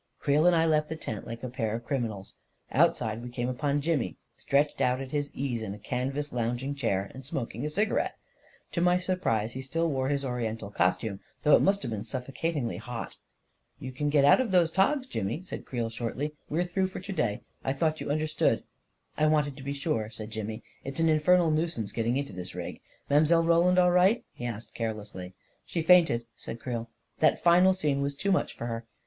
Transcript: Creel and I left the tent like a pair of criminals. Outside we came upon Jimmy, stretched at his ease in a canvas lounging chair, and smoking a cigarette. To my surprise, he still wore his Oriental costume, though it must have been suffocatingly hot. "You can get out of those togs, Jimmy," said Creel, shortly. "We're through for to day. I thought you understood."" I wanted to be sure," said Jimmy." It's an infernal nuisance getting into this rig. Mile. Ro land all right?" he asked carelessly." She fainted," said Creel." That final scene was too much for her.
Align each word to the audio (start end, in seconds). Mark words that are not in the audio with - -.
Creel 0.17 0.47
and 0.47 0.55
I 0.55 0.65
left 0.65 0.89
the 0.89 0.95
tent 0.95 1.27
like 1.27 1.43
a 1.43 1.47
pair 1.47 1.75
of 1.75 1.85
criminals. 1.85 2.35
Outside 2.71 3.21
we 3.21 3.29
came 3.29 3.47
upon 3.47 3.81
Jimmy, 3.81 4.17
stretched 4.35 4.81
at 4.81 5.11
his 5.11 5.29
ease 5.35 5.61
in 5.61 5.75
a 5.75 5.77
canvas 5.77 6.33
lounging 6.33 6.73
chair, 6.73 7.11
and 7.13 7.23
smoking 7.23 7.63
a 7.63 7.69
cigarette. 7.69 8.17
To 8.71 8.81
my 8.81 8.97
surprise, 8.97 9.51
he 9.51 9.61
still 9.61 9.87
wore 9.91 10.09
his 10.09 10.25
Oriental 10.25 10.71
costume, 10.71 11.19
though 11.43 11.55
it 11.55 11.61
must 11.61 11.83
have 11.83 11.91
been 11.91 12.03
suffocatingly 12.03 12.77
hot. 12.77 13.17
"You 13.77 13.91
can 13.91 14.09
get 14.09 14.25
out 14.25 14.41
of 14.41 14.49
those 14.49 14.71
togs, 14.71 15.05
Jimmy," 15.05 15.43
said 15.43 15.65
Creel, 15.67 15.87
shortly. 15.89 16.33
"We're 16.49 16.63
through 16.63 16.87
for 16.87 16.99
to 16.99 17.13
day. 17.13 17.43
I 17.63 17.71
thought 17.71 18.01
you 18.01 18.09
understood."" 18.09 18.63
I 19.19 19.27
wanted 19.27 19.55
to 19.57 19.63
be 19.63 19.71
sure," 19.71 20.09
said 20.09 20.31
Jimmy." 20.31 20.63
It's 20.83 20.99
an 20.99 21.09
infernal 21.09 21.51
nuisance 21.51 21.91
getting 21.91 22.17
into 22.17 22.33
this 22.33 22.55
rig. 22.55 22.81
Mile. 23.07 23.43
Ro 23.43 23.59
land 23.59 23.77
all 23.77 23.91
right?" 23.91 24.25
he 24.33 24.47
asked 24.47 24.73
carelessly." 24.73 25.35
She 25.67 25.83
fainted," 25.83 26.25
said 26.35 26.59
Creel." 26.59 26.89
That 27.19 27.43
final 27.43 27.75
scene 27.75 28.01
was 28.01 28.15
too 28.15 28.31
much 28.31 28.55
for 28.57 28.65
her. 28.65 28.87